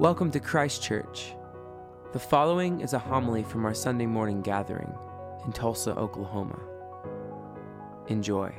[0.00, 1.34] Welcome to Christ Church.
[2.14, 4.90] The following is a homily from our Sunday morning gathering
[5.44, 6.58] in Tulsa, Oklahoma.
[8.08, 8.50] Enjoy.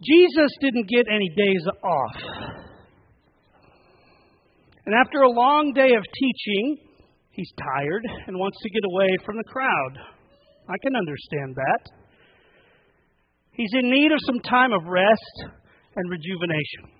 [0.00, 2.22] Jesus didn't get any days off.
[4.86, 6.78] And after a long day of teaching,
[7.32, 10.17] he's tired and wants to get away from the crowd.
[10.68, 11.90] I can understand that.
[13.52, 15.36] He's in need of some time of rest
[15.96, 16.94] and rejuvenation.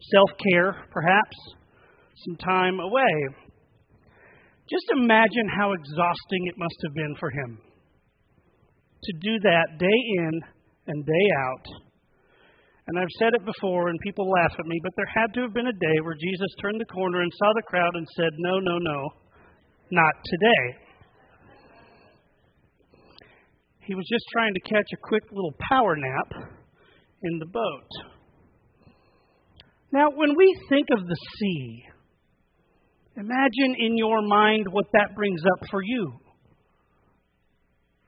[0.00, 1.36] Self care, perhaps,
[2.24, 3.14] some time away.
[4.70, 7.58] Just imagine how exhausting it must have been for him
[9.02, 10.40] to do that day in
[10.86, 11.90] and day out
[12.90, 15.54] and I've said it before, and people laugh at me, but there had to have
[15.54, 18.58] been a day where Jesus turned the corner and saw the crowd and said, No,
[18.58, 19.00] no, no,
[19.92, 20.89] not today.
[23.90, 26.48] He was just trying to catch a quick little power nap
[27.24, 27.90] in the boat.
[29.90, 31.82] Now, when we think of the sea,
[33.16, 36.12] imagine in your mind what that brings up for you.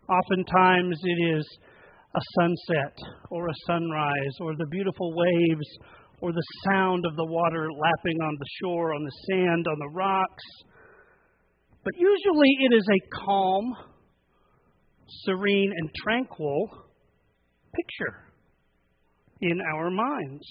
[0.09, 1.59] Oftentimes it is
[2.15, 2.97] a sunset
[3.31, 5.67] or a sunrise or the beautiful waves
[6.21, 9.91] or the sound of the water lapping on the shore, on the sand, on the
[9.97, 10.45] rocks.
[11.83, 13.75] But usually it is a calm,
[15.25, 16.69] serene, and tranquil
[17.75, 18.28] picture
[19.41, 20.47] in our minds.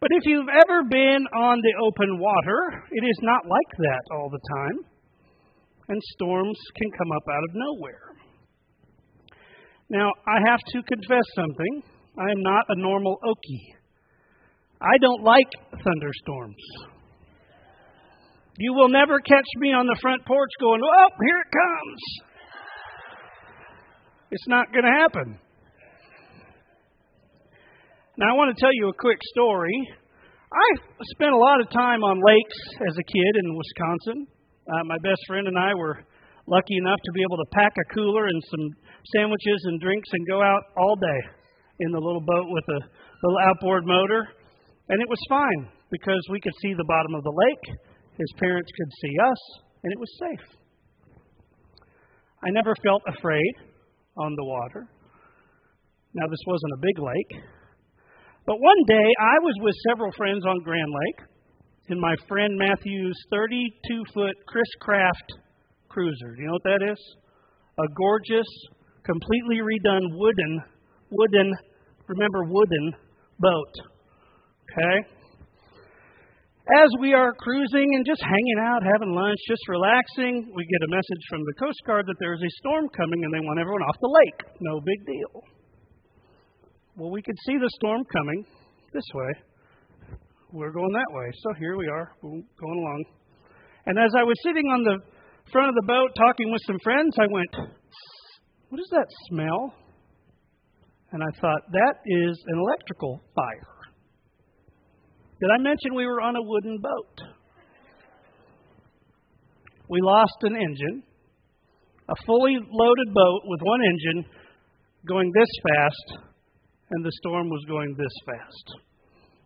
[0.00, 4.30] But if you've ever been on the open water, it is not like that all
[4.30, 4.84] the time,
[5.88, 8.12] and storms can come up out of nowhere.
[9.90, 11.82] Now, I have to confess something.
[12.18, 13.76] I am not a normal Okie.
[14.80, 16.91] I don't like thunderstorms.
[18.58, 22.00] You will never catch me on the front porch going, oh, here it comes.
[24.30, 25.38] It's not going to happen.
[28.18, 29.72] Now, I want to tell you a quick story.
[30.52, 30.68] I
[31.16, 34.28] spent a lot of time on lakes as a kid in Wisconsin.
[34.68, 36.04] Uh, my best friend and I were
[36.46, 38.66] lucky enough to be able to pack a cooler and some
[39.16, 41.20] sandwiches and drinks and go out all day
[41.80, 42.80] in the little boat with a
[43.24, 44.28] little outboard motor.
[44.88, 47.64] And it was fine because we could see the bottom of the lake,
[48.22, 49.40] his parents could see us,
[49.82, 50.46] and it was safe.
[52.44, 53.54] I never felt afraid
[54.16, 54.86] on the water.
[56.14, 57.42] Now, this wasn't a big lake.
[58.46, 61.28] But one day, I was with several friends on Grand Lake
[61.88, 65.32] in my friend Matthew's 32 foot Chris Craft
[65.88, 66.34] cruiser.
[66.34, 67.00] Do you know what that is?
[67.78, 68.50] A gorgeous
[69.04, 70.62] completely redone wooden,
[71.10, 71.52] wooden,
[72.06, 72.94] remember wooden
[73.38, 73.74] boat.
[74.70, 75.21] Okay?
[76.62, 80.94] As we are cruising and just hanging out, having lunch, just relaxing, we get a
[80.94, 83.98] message from the Coast Guard that there's a storm coming and they want everyone off
[83.98, 84.46] the lake.
[84.60, 85.42] No big deal.
[86.94, 88.46] Well, we could see the storm coming
[88.94, 89.32] this way.
[90.52, 91.32] We're going that way.
[91.42, 93.04] So here we are, going along.
[93.86, 95.02] And as I was sitting on the
[95.50, 97.74] front of the boat talking with some friends, I went,
[98.68, 99.74] What is that smell?
[101.10, 103.81] And I thought, That is an electrical fire.
[105.42, 107.18] Did I mention we were on a wooden boat?
[109.88, 111.02] We lost an engine,
[112.08, 114.30] a fully loaded boat with one engine
[115.08, 116.22] going this fast,
[116.92, 118.78] and the storm was going this fast.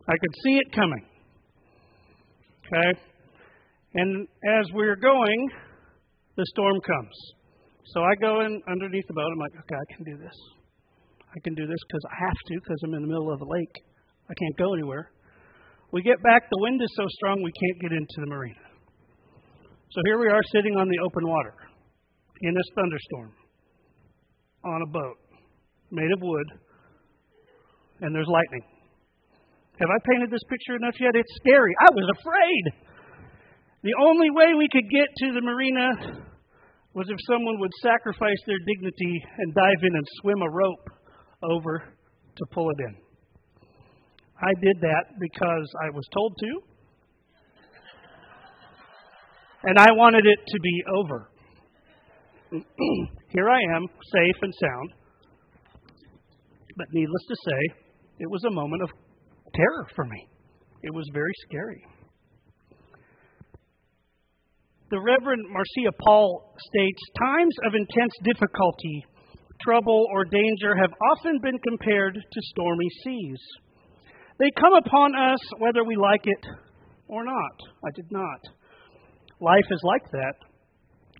[0.06, 1.06] I could see it coming.
[2.66, 3.00] Okay?
[3.94, 4.28] And
[4.60, 5.48] as we we're going,
[6.36, 7.16] the storm comes.
[7.94, 9.32] So I go in underneath the boat.
[9.32, 10.36] I'm like, okay, I can do this.
[11.34, 13.48] I can do this because I have to because I'm in the middle of a
[13.48, 13.76] lake.
[14.28, 15.10] I can't go anywhere.
[15.92, 16.42] We get back.
[16.50, 18.66] The wind is so strong we can't get into the marina.
[19.90, 21.54] So here we are sitting on the open water
[22.42, 23.32] in this thunderstorm
[24.64, 25.16] on a boat
[25.90, 26.48] made of wood,
[28.00, 28.66] and there's lightning.
[29.78, 31.14] Have I painted this picture enough yet?
[31.14, 31.72] It's scary.
[31.78, 32.64] I was afraid.
[33.84, 36.26] The only way we could get to the marina
[36.94, 40.88] was if someone would sacrifice their dignity and dive in and swim a rope
[41.42, 41.84] over
[42.36, 43.05] to pull it in.
[44.40, 46.60] I did that because I was told to,
[49.64, 51.30] and I wanted it to be over.
[53.28, 54.92] Here I am, safe and sound.
[56.76, 57.74] But needless to say,
[58.20, 58.90] it was a moment of
[59.54, 60.28] terror for me.
[60.82, 61.82] It was very scary.
[64.90, 69.04] The Reverend Marcia Paul states Times of intense difficulty,
[69.62, 73.40] trouble, or danger have often been compared to stormy seas.
[74.38, 76.44] They come upon us whether we like it
[77.08, 77.56] or not.
[77.84, 78.40] I did not.
[79.40, 80.36] Life is like that.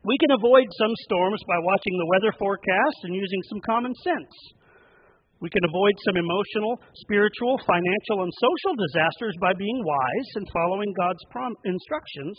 [0.04, 4.32] We can avoid some storms by watching the weather forecast and using some common sense.
[5.40, 10.92] We can avoid some emotional, spiritual, financial, and social disasters by being wise and following
[10.96, 12.36] God's prom- instructions.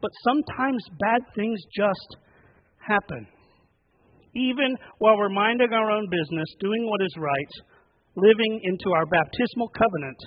[0.00, 2.16] But sometimes bad things just
[2.78, 3.26] happen.
[4.34, 7.52] Even while we're minding our own business, doing what is right,
[8.18, 10.20] living into our baptismal covenant,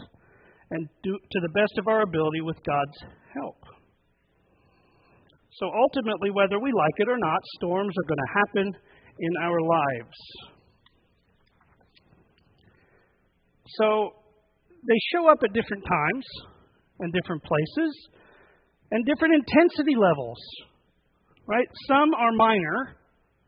[0.72, 2.98] and do, to the best of our ability with God's
[3.36, 3.60] help.
[5.60, 8.68] So ultimately, whether we like it or not, storms are going to happen
[9.20, 10.18] in our lives.
[13.78, 14.16] So
[14.88, 16.26] they show up at different times
[17.00, 17.92] and different places
[18.92, 20.40] and different intensity levels.
[21.48, 21.68] Right?
[21.88, 22.96] Some are minor.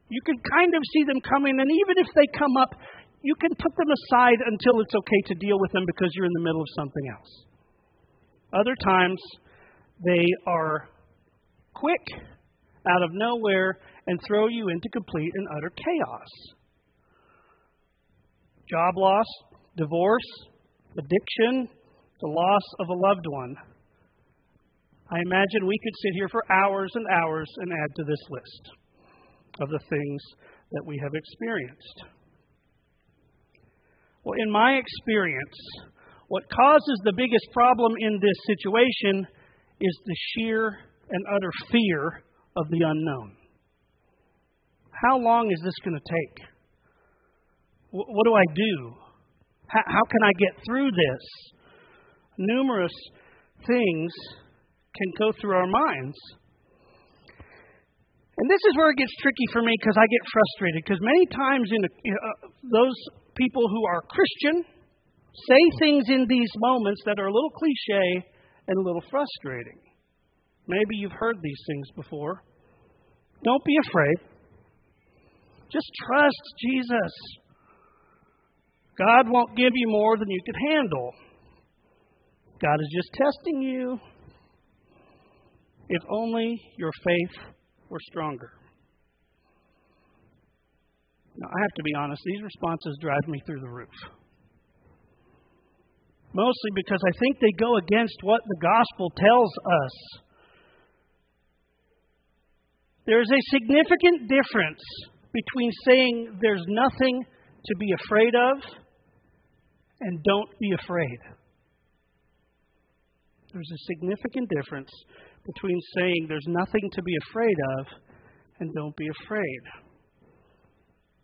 [0.10, 2.76] You can kind of see them coming, and even if they come up,
[3.24, 6.34] you can put them aside until it's okay to deal with them because you're in
[6.34, 7.46] the middle of something else.
[8.54, 9.22] Other times,
[10.04, 10.90] they are
[11.74, 12.06] quick,
[12.86, 16.28] out of nowhere, and throw you into complete and utter chaos.
[18.70, 19.26] Job loss,
[19.78, 20.30] divorce,
[20.92, 21.70] addiction,
[22.20, 23.56] the loss of a loved one.
[25.10, 28.72] I imagine we could sit here for hours and hours and add to this list
[29.62, 30.22] of the things
[30.72, 32.04] that we have experienced.
[34.24, 35.58] Well, in my experience,
[36.28, 39.28] what causes the biggest problem in this situation
[39.82, 40.78] is the sheer
[41.10, 42.24] and utter fear
[42.56, 43.36] of the unknown.
[44.92, 46.48] How long is this going to take?
[47.92, 48.96] What do I do?
[49.68, 51.24] How can I get through this?
[52.38, 52.94] Numerous
[53.68, 54.12] things
[54.96, 56.18] can go through our minds.
[58.38, 60.82] And this is where it gets tricky for me because I get frustrated.
[60.86, 62.32] Because many times, in, a, in a,
[62.66, 62.98] those
[63.36, 64.64] people who are Christian
[65.48, 68.26] say things in these moments that are a little cliche
[68.68, 69.80] and a little frustrating.
[70.68, 72.44] Maybe you've heard these things before.
[73.44, 74.16] Don't be afraid.
[75.72, 77.12] Just trust Jesus.
[78.98, 81.12] God won't give you more than you can handle.
[82.62, 84.00] God is just testing you.
[85.90, 87.44] If only your faith
[87.90, 88.52] were stronger.
[91.44, 93.92] Now, I have to be honest, these responses drive me through the roof.
[96.34, 100.22] Mostly because I think they go against what the gospel tells us.
[103.06, 104.82] There's a significant difference
[105.34, 107.26] between saying there's nothing
[107.66, 108.64] to be afraid of
[110.00, 111.20] and don't be afraid.
[113.52, 114.92] There's a significant difference
[115.46, 117.88] between saying there's nothing to be afraid of
[118.62, 119.83] and don't be afraid.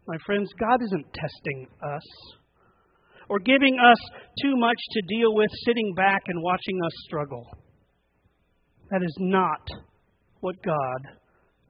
[0.09, 2.01] My friends, God isn't testing us
[3.29, 3.97] or giving us
[4.41, 7.45] too much to deal with sitting back and watching us struggle.
[8.89, 9.61] That is not
[10.39, 11.01] what God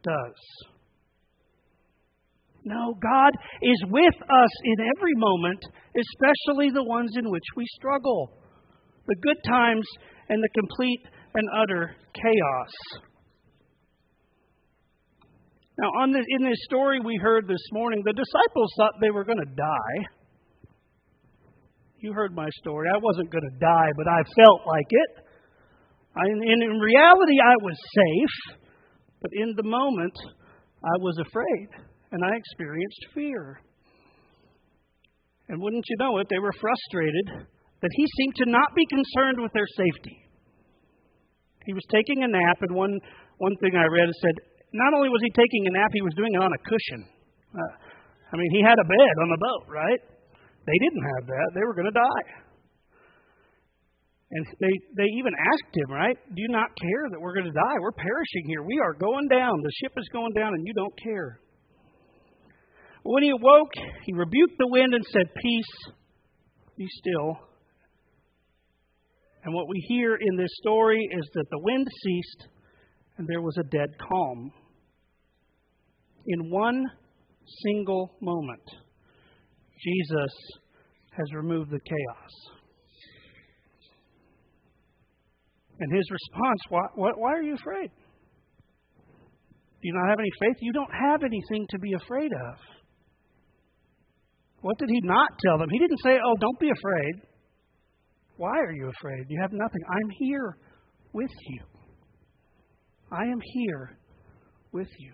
[0.04, 0.40] does.
[2.64, 3.32] No, God
[3.62, 5.60] is with us in every moment,
[5.94, 8.32] especially the ones in which we struggle
[9.06, 9.86] the good times
[10.30, 11.02] and the complete
[11.34, 13.09] and utter chaos.
[15.80, 19.24] Now, on the, in this story we heard this morning, the disciples thought they were
[19.24, 20.00] going to die.
[22.00, 22.88] You heard my story.
[22.94, 25.12] I wasn't going to die, but I felt like it.
[26.18, 28.60] I, and in reality, I was safe,
[29.22, 30.16] but in the moment,
[30.84, 31.68] I was afraid,
[32.12, 33.62] and I experienced fear.
[35.48, 37.48] And wouldn't you know it, they were frustrated
[37.82, 40.28] that he seemed to not be concerned with their safety.
[41.66, 43.00] He was taking a nap, and one,
[43.38, 46.34] one thing I read said, not only was he taking a nap, he was doing
[46.34, 47.02] it on a cushion.
[47.54, 47.74] Uh,
[48.32, 50.02] I mean, he had a bed on the boat, right?
[50.66, 51.48] They didn't have that.
[51.58, 52.26] They were going to die.
[54.30, 56.14] And they, they even asked him, right?
[56.14, 57.78] Do you not care that we're going to die?
[57.82, 58.62] We're perishing here.
[58.62, 59.58] We are going down.
[59.64, 61.40] The ship is going down, and you don't care.
[63.02, 63.74] When he awoke,
[64.06, 65.74] he rebuked the wind and said, Peace,
[66.78, 67.42] be still.
[69.44, 72.48] And what we hear in this story is that the wind ceased
[73.20, 74.52] and there was a dead calm.
[76.26, 76.86] In one
[77.66, 78.64] single moment,
[79.84, 80.34] Jesus
[81.12, 82.32] has removed the chaos.
[85.82, 87.90] And his response, why, why, why, are you afraid?
[89.82, 90.58] Do you not have any faith?
[90.62, 92.56] You don't have anything to be afraid of.
[94.62, 95.70] What did he not tell them?
[95.70, 97.16] He didn't say, oh, don't be afraid.
[98.38, 99.26] Why are you afraid?
[99.28, 99.82] You have nothing.
[99.90, 100.58] I'm here
[101.12, 101.79] with you.
[103.12, 103.98] I am here
[104.72, 105.14] with you.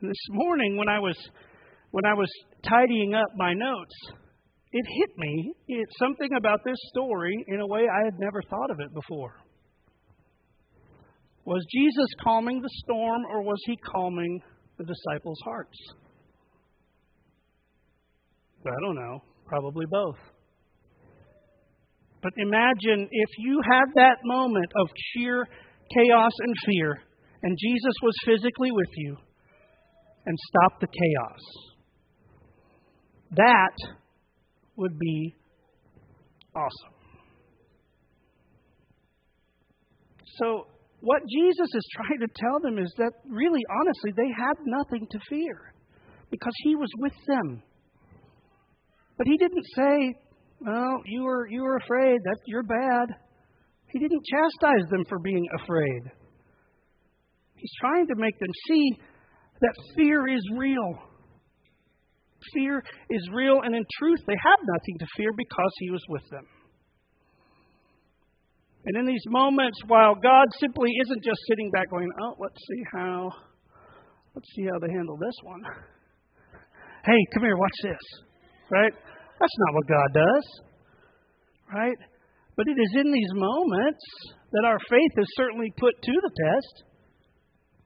[0.00, 1.16] This morning when I was
[1.90, 2.28] when I was
[2.62, 3.94] tidying up my notes,
[4.72, 5.52] it hit me.
[5.68, 9.34] It's something about this story in a way I had never thought of it before.
[11.44, 14.40] Was Jesus calming the storm or was he calming
[14.78, 15.78] the disciples' hearts?
[18.66, 19.22] I don't know.
[19.46, 20.18] Probably both.
[22.22, 25.46] But imagine if you had that moment of sheer
[25.94, 27.02] chaos and fear,
[27.42, 29.16] and Jesus was physically with you
[30.24, 31.40] and stopped the chaos.
[33.32, 33.76] That
[34.76, 35.34] would be
[36.54, 36.96] awesome.
[40.38, 40.66] So,
[41.00, 45.18] what Jesus is trying to tell them is that really, honestly, they had nothing to
[45.28, 45.72] fear
[46.30, 47.62] because he was with them.
[49.16, 50.14] But he didn't say,
[50.60, 52.20] well, you were, you were afraid.
[52.24, 53.08] That, you're bad.
[53.88, 56.02] He didn't chastise them for being afraid.
[57.56, 58.98] He's trying to make them see
[59.60, 60.98] that fear is real.
[62.52, 66.22] Fear is real, and in truth, they have nothing to fear because He was with
[66.30, 66.46] them.
[68.84, 72.82] And in these moments, while God simply isn't just sitting back going, "Oh, let's see
[72.92, 73.30] how,
[74.34, 75.62] let's see how they handle this one."
[77.04, 78.22] Hey, come here, watch this.
[78.70, 78.92] Right?
[79.40, 80.46] That's not what God does.
[81.72, 81.98] Right?
[82.56, 84.04] But it is in these moments
[84.52, 86.84] that our faith is certainly put to the test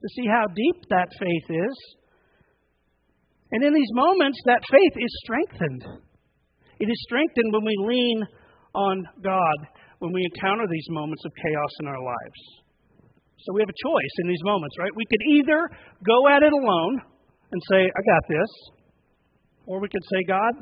[0.01, 1.75] to see how deep that faith is.
[3.51, 5.83] And in these moments, that faith is strengthened.
[6.79, 8.23] It is strengthened when we lean
[8.73, 9.57] on God,
[9.99, 12.41] when we encounter these moments of chaos in our lives.
[13.43, 14.95] So we have a choice in these moments, right?
[14.95, 15.59] We could either
[16.05, 17.01] go at it alone
[17.51, 18.51] and say, I got this,
[19.65, 20.53] or we could say, God,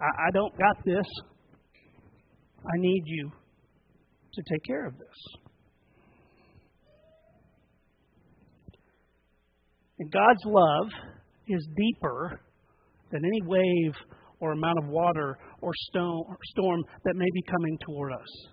[0.00, 1.06] I, I don't got this.
[2.64, 3.30] I need you
[4.34, 5.38] to take care of this.
[9.98, 10.86] And God's love
[11.48, 12.40] is deeper
[13.10, 13.94] than any wave
[14.40, 18.48] or amount of water or stone, or storm that may be coming toward us.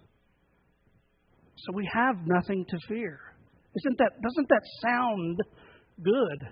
[1.57, 3.19] So we have nothing to fear.
[3.75, 5.37] Isn't that, doesn't that sound
[6.01, 6.47] good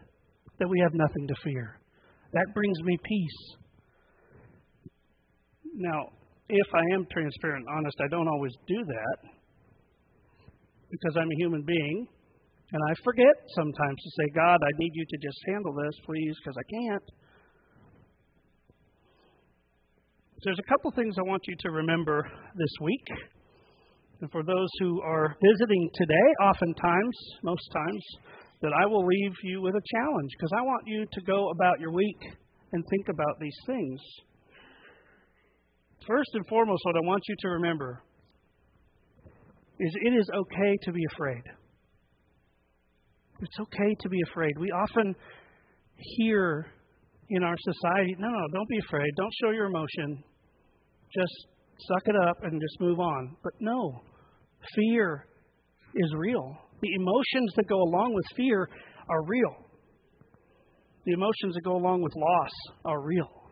[0.59, 1.79] that we have nothing to fear?
[2.33, 3.62] That brings me peace.
[5.83, 6.07] Now,
[6.47, 9.17] if I am transparent and honest, I don't always do that
[10.89, 12.07] because I'm a human being
[12.71, 16.35] and I forget sometimes to say, God, I need you to just handle this, please,
[16.39, 17.03] because I can't.
[20.43, 23.07] There's a couple things I want you to remember this week.
[24.21, 28.03] And for those who are visiting today, oftentimes, most times,
[28.61, 31.81] that I will leave you with a challenge because I want you to go about
[31.81, 32.21] your week
[32.71, 33.99] and think about these things.
[36.07, 38.03] First and foremost, what I want you to remember
[39.79, 41.43] is it is okay to be afraid.
[43.39, 44.51] It's okay to be afraid.
[44.59, 45.15] We often
[45.97, 46.67] hear
[47.29, 49.09] in our society, no, no, don't be afraid.
[49.15, 50.23] Don't show your emotion.
[51.13, 51.47] Just
[51.87, 53.35] suck it up and just move on.
[53.43, 54.01] But no,
[54.75, 55.25] fear
[55.95, 56.57] is real.
[56.81, 58.69] The emotions that go along with fear
[59.09, 59.65] are real.
[61.05, 62.51] The emotions that go along with loss
[62.85, 63.42] are real.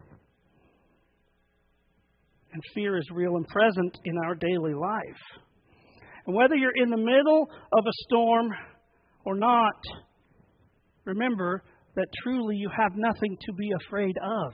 [2.53, 5.41] And fear is real and present in our daily life.
[6.25, 8.49] And whether you're in the middle of a storm
[9.25, 9.81] or not,
[11.05, 11.63] remember
[11.95, 14.53] that truly you have nothing to be afraid of.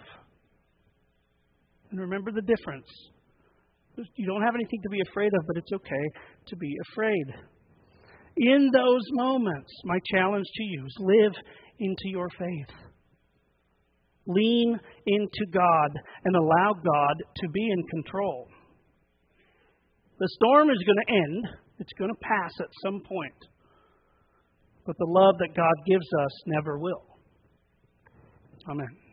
[1.90, 2.88] And remember the difference.
[4.16, 6.10] You don't have anything to be afraid of, but it's okay
[6.48, 7.26] to be afraid.
[8.38, 11.34] In those moments, my challenge to you is live
[11.80, 12.76] into your faith.
[14.28, 15.90] Lean into God
[16.26, 18.48] and allow God to be in control.
[20.20, 21.48] The storm is going to end,
[21.80, 23.34] it's going to pass at some point.
[24.86, 27.04] But the love that God gives us never will.
[28.70, 29.07] Amen.